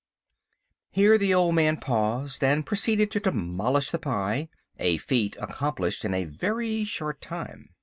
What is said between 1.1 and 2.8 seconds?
the old man paused, and